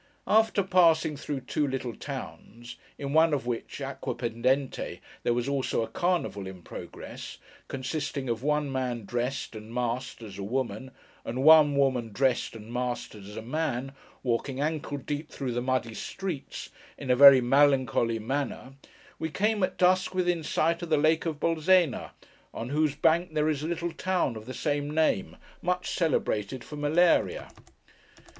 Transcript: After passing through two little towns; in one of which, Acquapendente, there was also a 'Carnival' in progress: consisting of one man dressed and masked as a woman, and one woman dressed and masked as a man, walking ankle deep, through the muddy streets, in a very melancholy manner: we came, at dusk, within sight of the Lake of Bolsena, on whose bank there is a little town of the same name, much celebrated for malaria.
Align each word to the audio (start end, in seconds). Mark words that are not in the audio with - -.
After 0.25 0.63
passing 0.63 1.15
through 1.15 1.41
two 1.41 1.67
little 1.67 1.95
towns; 1.95 2.75
in 2.97 3.13
one 3.13 3.35
of 3.35 3.45
which, 3.45 3.81
Acquapendente, 3.81 4.99
there 5.21 5.33
was 5.35 5.47
also 5.47 5.83
a 5.83 5.87
'Carnival' 5.87 6.47
in 6.47 6.63
progress: 6.63 7.37
consisting 7.67 8.27
of 8.27 8.41
one 8.41 8.71
man 8.71 9.05
dressed 9.05 9.55
and 9.55 9.71
masked 9.71 10.23
as 10.23 10.39
a 10.39 10.43
woman, 10.43 10.89
and 11.23 11.43
one 11.43 11.75
woman 11.75 12.11
dressed 12.11 12.55
and 12.55 12.73
masked 12.73 13.13
as 13.13 13.37
a 13.37 13.43
man, 13.43 13.91
walking 14.23 14.59
ankle 14.59 14.97
deep, 14.97 15.29
through 15.29 15.51
the 15.51 15.61
muddy 15.61 15.93
streets, 15.93 16.71
in 16.97 17.11
a 17.11 17.15
very 17.15 17.39
melancholy 17.39 18.17
manner: 18.17 18.73
we 19.19 19.29
came, 19.29 19.61
at 19.61 19.77
dusk, 19.77 20.15
within 20.15 20.41
sight 20.41 20.81
of 20.81 20.89
the 20.89 20.97
Lake 20.97 21.27
of 21.27 21.39
Bolsena, 21.39 22.09
on 22.55 22.69
whose 22.69 22.95
bank 22.95 23.35
there 23.35 23.49
is 23.49 23.61
a 23.61 23.67
little 23.67 23.91
town 23.93 24.35
of 24.35 24.47
the 24.47 24.53
same 24.55 24.89
name, 24.89 25.37
much 25.61 25.91
celebrated 25.91 26.63
for 26.63 26.75
malaria. 26.75 27.49